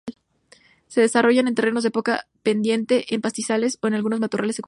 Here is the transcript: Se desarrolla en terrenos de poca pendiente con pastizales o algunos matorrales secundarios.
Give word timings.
Se 0.87 0.99
desarrolla 1.01 1.41
en 1.41 1.53
terrenos 1.53 1.83
de 1.83 1.91
poca 1.91 2.25
pendiente 2.41 3.05
con 3.07 3.21
pastizales 3.21 3.77
o 3.83 3.85
algunos 3.87 4.19
matorrales 4.19 4.55
secundarios. 4.55 4.59